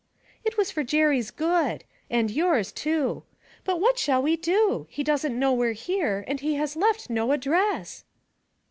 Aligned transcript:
'It 0.43 0.57
was 0.57 0.71
for 0.71 0.83
Jerry's 0.83 1.29
good 1.29 1.83
and 2.09 2.31
yours 2.31 2.71
too. 2.71 3.21
But 3.63 3.79
what 3.79 3.99
shall 3.99 4.19
we 4.23 4.35
do? 4.35 4.87
He 4.89 5.03
doesn't 5.03 5.37
know 5.37 5.53
we're 5.53 5.73
here 5.73 6.23
and 6.27 6.39
he 6.39 6.55
has 6.55 6.75
left 6.75 7.11
no 7.11 7.31
address.' 7.31 8.03